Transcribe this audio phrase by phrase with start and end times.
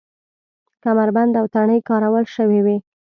[0.83, 2.77] کمربند او تڼۍ کارول شوې وې.